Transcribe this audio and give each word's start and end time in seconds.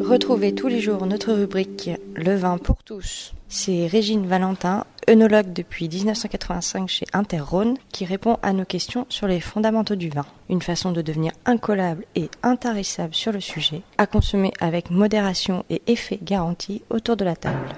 Retrouvez 0.00 0.54
tous 0.54 0.68
les 0.68 0.80
jours 0.80 1.06
notre 1.06 1.32
rubrique 1.32 1.90
Le 2.14 2.34
vin 2.34 2.58
pour 2.58 2.82
tous. 2.82 3.34
C'est 3.48 3.86
Régine 3.86 4.26
Valentin, 4.26 4.84
œnologue 5.08 5.52
depuis 5.52 5.88
1985 5.88 6.88
chez 6.88 7.06
Interrhône, 7.12 7.76
qui 7.92 8.04
répond 8.04 8.38
à 8.42 8.52
nos 8.52 8.64
questions 8.64 9.06
sur 9.08 9.26
les 9.26 9.40
fondamentaux 9.40 9.96
du 9.96 10.08
vin. 10.08 10.26
Une 10.48 10.62
façon 10.62 10.92
de 10.92 11.02
devenir 11.02 11.32
incollable 11.44 12.04
et 12.14 12.30
intarissable 12.42 13.14
sur 13.14 13.32
le 13.32 13.40
sujet, 13.40 13.82
à 13.96 14.06
consommer 14.06 14.52
avec 14.60 14.90
modération 14.90 15.64
et 15.70 15.82
effet 15.86 16.18
garanti 16.22 16.82
autour 16.90 17.16
de 17.16 17.24
la 17.24 17.36
table. 17.36 17.74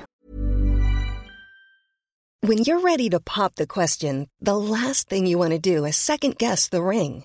When 2.43 2.65
you're 2.65 2.83
ready 2.83 3.11
to 3.11 3.21
pop 3.21 3.55
the 3.57 3.67
question, 3.67 4.27
the 4.41 4.55
last 4.55 5.09
thing 5.09 5.27
you 5.27 5.39
want 5.39 5.51
to 5.51 5.59
do 5.59 5.85
is 5.85 5.95
second 5.95 6.37
guess 6.39 6.69
the 6.69 6.81
ring. 6.81 7.25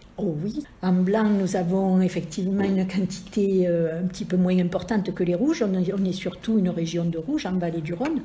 Oh 0.17 0.35
oui, 0.43 0.63
en 0.81 0.93
blanc, 0.93 1.23
nous 1.29 1.55
avons 1.55 2.01
effectivement 2.01 2.63
une 2.63 2.85
quantité 2.87 3.67
euh, 3.67 4.01
un 4.03 4.07
petit 4.07 4.25
peu 4.25 4.37
moins 4.37 4.57
importante 4.59 5.13
que 5.13 5.23
les 5.23 5.35
rouges. 5.35 5.63
On, 5.63 5.73
est- 5.73 6.11
surtout 6.11 6.59
une 6.59 6.69
région 6.69 7.05
de 7.05 7.17
rouge 7.17 7.45
en 7.45 7.53
vallée 7.53 7.81
du 7.81 7.93
Rhône, 7.93 8.21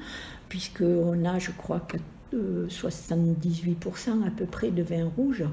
puisqu'on 0.49 1.25
a, 1.25 1.39
je 1.39 1.53
crois, 1.53 1.81
que, 1.81 1.97
euh, 2.35 2.67
78% 2.69 4.27
à 4.27 4.31
peu 4.37 4.45
près 4.45 4.71
de 4.71 4.83
vin 4.83 5.11
rouge, 5.17 5.45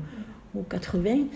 ou 0.55 0.63
80%. 0.69 1.27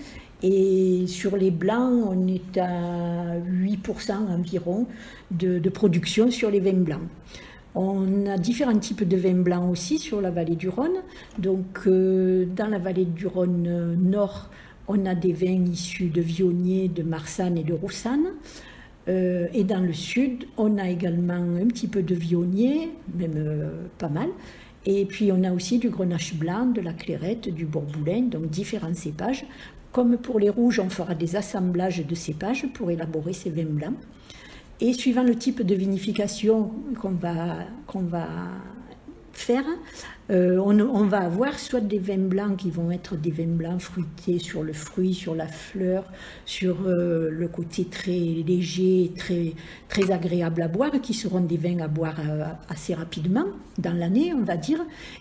Et 0.43 1.05
sur 1.07 1.35
les 1.37 1.51
blancs, 1.51 2.05
on 2.09 2.27
est 2.27 2.57
à 2.59 3.39
8% 3.39 4.11
environ 4.29 4.87
de, 5.31 5.69
production 5.69 6.29
sur 6.31 6.51
les 6.51 6.59
vins 6.59 6.73
blancs. 6.73 7.01
On 7.75 8.25
a 8.27 8.37
différents 8.37 8.77
types 8.77 9.07
de 9.07 9.17
vins 9.17 9.41
blancs 9.41 9.71
aussi 9.71 9.99
sur 9.99 10.21
la 10.21 10.31
vallée 10.31 10.55
du 10.55 10.69
Rhône. 10.69 10.97
Donc, 11.39 11.81
euh, 11.87 12.45
dans 12.55 12.67
la 12.67 12.79
vallée 12.79 13.05
du 13.05 13.25
Rhône 13.27 13.95
nord, 13.99 14.49
on 14.87 15.05
a 15.05 15.15
des 15.15 15.33
vins 15.33 15.65
issus 15.65 16.07
de 16.07 16.21
Viognier, 16.21 16.87
de 16.87 17.03
Marsanne 17.03 17.57
et 17.57 17.63
de 17.63 17.73
Roussanne. 17.73 18.27
Euh, 19.07 19.47
et 19.53 19.63
dans 19.63 19.79
le 19.79 19.93
sud, 19.93 20.45
on 20.57 20.77
a 20.77 20.89
également 20.89 21.33
un 21.33 21.67
petit 21.67 21.87
peu 21.87 22.03
de 22.03 22.15
Viognier, 22.15 22.91
même 23.15 23.33
euh, 23.35 23.69
pas 23.97 24.09
mal. 24.09 24.29
Et 24.85 25.05
puis, 25.05 25.31
on 25.31 25.43
a 25.43 25.51
aussi 25.51 25.79
du 25.79 25.89
Grenache 25.89 26.35
blanc, 26.35 26.65
de 26.65 26.81
la 26.81 26.93
Clairette, 26.93 27.49
du 27.49 27.65
Bourboulin, 27.65 28.21
donc 28.23 28.49
différents 28.49 28.93
cépages. 28.93 29.45
Comme 29.91 30.17
pour 30.17 30.39
les 30.39 30.49
rouges, 30.49 30.79
on 30.79 30.89
fera 30.89 31.15
des 31.15 31.35
assemblages 31.35 32.05
de 32.05 32.15
cépages 32.15 32.67
pour 32.73 32.91
élaborer 32.91 33.33
ces 33.33 33.49
vins 33.49 33.63
blancs. 33.65 33.95
Et 34.79 34.93
suivant 34.93 35.23
le 35.23 35.35
type 35.35 35.65
de 35.65 35.75
vinification 35.75 36.71
qu'on 37.01 37.11
va, 37.11 37.65
qu'on 37.87 38.01
va 38.01 38.27
faire, 39.37 39.65
euh, 40.29 40.57
on, 40.57 41.05
va 41.05 41.19
avoir 41.19 41.57
soit 41.57 41.79
des 41.79 41.99
vins 41.99 42.17
blancs 42.17 42.57
qui 42.57 42.69
vont 42.69 42.91
être 42.91 43.15
des 43.15 43.31
vins 43.31 43.45
blancs 43.45 43.79
fruités 43.79 44.39
sur 44.39 44.63
le 44.63 44.73
fruit, 44.73 45.13
sur 45.13 45.35
la 45.35 45.47
fleur, 45.47 46.03
sur 46.45 46.85
euh, 46.85 47.29
le 47.29 47.47
côté 47.47 47.85
très 47.85 48.11
léger, 48.11 49.11
très, 49.15 49.53
très 49.87 50.11
agréable 50.11 50.63
à 50.63 50.67
boire, 50.67 50.91
qui 51.01 51.13
seront 51.13 51.39
des 51.39 51.55
vins 51.55 51.79
à 51.79 51.87
boire 51.87 52.19
euh, 52.19 52.45
assez 52.67 52.93
rapidement 52.93 53.45
dans 53.77 53.93
l'année, 53.93 54.33
on 54.33 54.43
va 54.43 54.57
dire. 54.57 54.79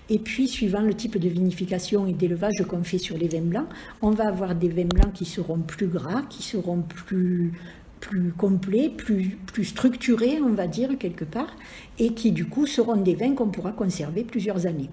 Et 0.08 0.18
puis, 0.18 0.48
suivant 0.48 0.80
le 0.80 0.94
type 0.94 1.18
de 1.18 1.28
vinification 1.28 2.06
et 2.06 2.12
d'élevage 2.12 2.64
qu'on 2.66 2.82
fait 2.82 2.98
sur 2.98 3.16
les 3.18 3.28
vins 3.28 3.42
blancs, 3.42 3.68
on 4.02 4.10
va 4.10 4.28
avoir 4.28 4.54
des 4.54 4.68
vins 4.68 4.88
blancs 4.88 5.12
qui 5.12 5.26
seront 5.26 5.58
plus 5.58 5.88
gras, 5.88 6.22
qui 6.28 6.42
seront 6.42 6.80
plus 6.80 7.52
plus 8.00 8.32
complets, 8.32 8.88
plus, 8.88 9.38
plus 9.46 9.64
structurés, 9.64 10.40
on 10.42 10.52
va 10.52 10.66
dire, 10.66 10.98
quelque 10.98 11.24
part, 11.24 11.56
et 11.98 12.14
qui 12.14 12.32
du 12.32 12.46
coup 12.46 12.66
seront 12.66 12.96
des 12.96 13.14
vins 13.14 13.34
qu'on 13.34 13.48
pourra 13.48 13.72
conserver 13.72 14.24
plusieurs 14.24 14.66
années. 14.66 14.90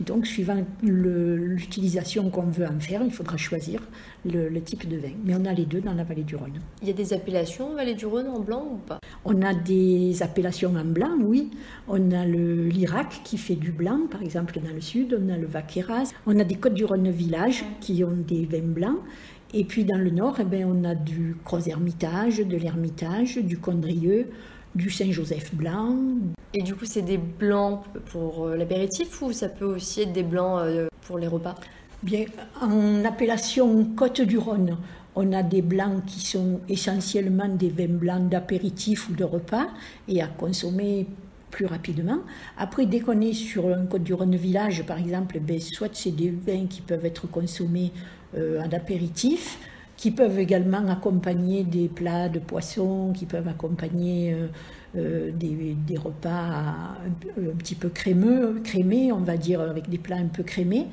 Donc, 0.00 0.26
suivant 0.26 0.64
l'utilisation 0.82 2.28
qu'on 2.28 2.50
veut 2.50 2.66
en 2.66 2.80
faire, 2.80 3.00
il 3.04 3.12
faudra 3.12 3.36
choisir 3.36 3.80
le, 4.24 4.48
le 4.48 4.60
type 4.60 4.88
de 4.88 4.96
vin. 4.96 5.12
Mais 5.24 5.36
on 5.36 5.44
a 5.44 5.52
les 5.52 5.66
deux 5.66 5.80
dans 5.80 5.94
la 5.94 6.02
vallée 6.02 6.24
du 6.24 6.34
Rhône. 6.34 6.58
Il 6.82 6.88
y 6.88 6.90
a 6.90 6.94
des 6.94 7.12
appellations 7.12 7.70
en 7.70 7.74
vallée 7.76 7.94
du 7.94 8.04
Rhône 8.04 8.26
en 8.26 8.40
blanc 8.40 8.66
ou 8.72 8.76
pas? 8.78 8.98
On 9.24 9.40
a 9.42 9.54
des 9.54 10.20
appellations 10.20 10.74
en 10.74 10.84
blanc, 10.84 11.16
oui. 11.20 11.52
On 11.86 12.10
a 12.10 12.26
l'Irak 12.26 13.20
qui 13.22 13.38
fait 13.38 13.54
du 13.54 13.70
blanc, 13.70 14.00
par 14.10 14.20
exemple, 14.22 14.58
dans 14.58 14.74
le 14.74 14.80
sud. 14.80 15.16
On 15.16 15.32
a 15.32 15.36
le 15.36 15.46
Vaqueras. 15.46 16.10
On 16.26 16.40
a 16.40 16.44
des 16.44 16.56
Côtes-du-Rhône 16.56 17.10
village 17.10 17.64
qui 17.80 18.02
ont 18.02 18.16
des 18.26 18.46
vins 18.46 18.66
blancs. 18.66 18.98
Et 19.56 19.62
puis 19.62 19.84
dans 19.84 19.98
le 19.98 20.10
nord, 20.10 20.38
eh 20.40 20.44
ben, 20.44 20.66
on 20.66 20.82
a 20.82 20.96
du 20.96 21.36
Gros-Hermitage, 21.44 22.38
de 22.38 22.56
l'Hermitage, 22.56 23.38
du 23.38 23.56
Condrieu, 23.56 24.26
du 24.74 24.90
Saint-Joseph 24.90 25.54
blanc. 25.54 25.96
Et 26.52 26.62
du 26.62 26.74
coup, 26.74 26.84
c'est 26.84 27.02
des 27.02 27.18
blancs 27.18 27.84
pour 28.06 28.46
euh, 28.46 28.56
l'apéritif 28.56 29.22
ou 29.22 29.32
ça 29.32 29.48
peut 29.48 29.64
aussi 29.64 30.02
être 30.02 30.12
des 30.12 30.24
blancs 30.24 30.58
euh, 30.60 30.88
pour 31.06 31.18
les 31.18 31.28
repas? 31.28 31.54
Bien, 32.02 32.24
en 32.60 33.04
appellation 33.04 33.84
Côte-du-Rhône, 33.96 34.76
on 35.14 35.32
a 35.32 35.44
des 35.44 35.62
blancs 35.62 36.04
qui 36.04 36.18
sont 36.18 36.60
essentiellement 36.68 37.48
des 37.48 37.68
vins 37.68 37.86
blancs 37.86 38.28
d'apéritif 38.28 39.08
ou 39.08 39.14
de 39.14 39.22
repas 39.22 39.68
et 40.08 40.20
à 40.20 40.26
consommer 40.26 41.06
plus 41.54 41.66
rapidement. 41.66 42.18
Après, 42.58 42.84
dès 42.84 42.98
qu'on 42.98 43.20
est 43.20 43.32
sur 43.32 43.68
un 43.68 43.86
Côte-du-Rhône 43.86 44.34
village, 44.34 44.82
par 44.82 44.98
exemple, 44.98 45.38
ben, 45.38 45.60
soit 45.60 45.88
c'est 45.92 46.10
des 46.10 46.30
vins 46.30 46.66
qui 46.66 46.80
peuvent 46.80 47.06
être 47.06 47.30
consommés 47.30 47.92
euh, 48.36 48.60
en 48.60 48.72
apéritif, 48.72 49.60
qui 49.96 50.10
peuvent 50.10 50.40
également 50.40 50.84
accompagner 50.88 51.62
des 51.62 51.86
plats 51.86 52.28
de 52.28 52.40
poisson, 52.40 53.12
qui 53.14 53.24
peuvent 53.24 53.46
accompagner 53.46 54.34
euh, 54.34 54.48
euh, 54.96 55.30
des, 55.32 55.96
repas 55.96 56.96
un 57.38 57.56
petit 57.56 57.76
peu 57.76 57.88
crémeux, 57.88 58.60
crémés, 58.64 59.12
on 59.12 59.20
va 59.20 59.36
dire, 59.36 59.60
avec 59.60 59.88
des 59.88 59.98
plats 59.98 60.16
un 60.16 60.26
peu 60.26 60.42
crémés. 60.42 60.88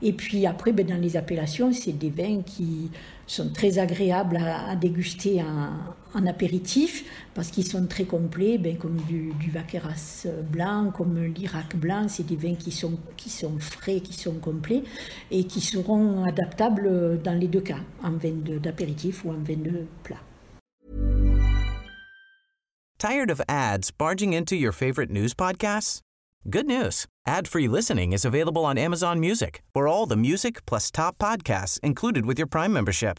Et 0.00 0.14
puis 0.14 0.46
après, 0.46 0.72
ben, 0.72 0.86
dans 0.86 1.00
les 1.00 1.18
appellations, 1.18 1.74
c'est 1.74 1.92
des 1.92 2.08
vins 2.08 2.40
qui 2.40 2.90
sont 3.26 3.50
très 3.52 3.78
agréables 3.78 4.38
à, 4.38 4.70
à 4.70 4.76
déguster 4.76 5.42
en, 5.42 5.72
en 6.16 6.26
apéritif, 6.26 7.04
parce 7.34 7.50
qu'ils 7.50 7.66
sont 7.66 7.86
très 7.86 8.04
complets, 8.04 8.56
ben, 8.58 8.76
comme 8.76 8.96
du, 9.02 9.32
du 9.38 9.50
Vaqueras 9.50 10.26
blanc, 10.50 10.90
comme 10.90 11.22
l'Irak 11.22 11.76
blanc, 11.76 12.08
c'est 12.08 12.26
des 12.26 12.36
vins 12.36 12.54
qui 12.54 12.70
sont, 12.72 12.98
frais, 13.58 14.00
qui 14.00 14.14
sont 14.14 14.34
complets, 14.40 14.82
et 15.30 15.44
qui 15.44 15.60
seront 15.60 16.24
adaptables 16.24 17.20
dans 17.22 17.38
les 17.38 17.48
deux 17.48 17.60
cas, 17.60 17.80
en 18.02 18.12
vin 18.12 18.58
d'apéritif 18.60 19.24
ou 19.24 19.30
en 19.30 19.42
vin 19.42 19.56
de 19.56 19.86
plat. 20.02 20.20
Tired 22.98 23.30
of 23.30 23.42
ads 23.46 23.90
barging 23.90 24.32
into 24.32 24.56
your 24.56 24.72
favorite 24.72 25.10
news 25.10 25.34
podcasts? 25.34 26.00
Good 26.48 26.66
news. 26.66 27.06
Ad-free 27.26 27.68
listening 27.68 28.12
is 28.12 28.24
available 28.24 28.64
on 28.64 28.78
Amazon 28.78 29.20
Music 29.20 29.62
for 29.74 29.86
all 29.86 30.06
the 30.06 30.16
music 30.16 30.64
plus 30.64 30.90
top 30.90 31.18
podcasts 31.18 31.78
included 31.80 32.24
with 32.24 32.38
your 32.38 32.46
Prime 32.46 32.72
membership. 32.72 33.18